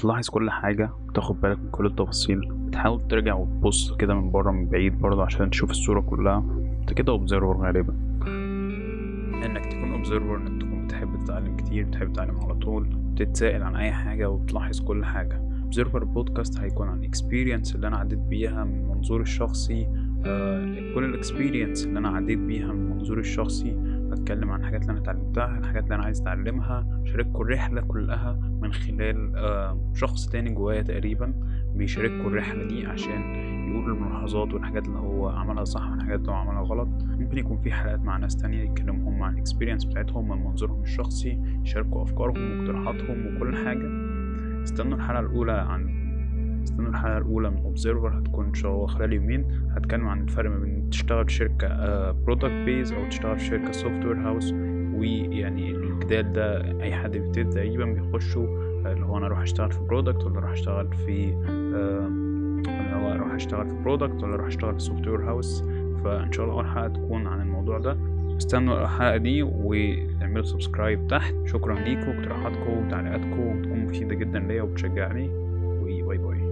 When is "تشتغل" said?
50.90-51.24, 53.08-53.38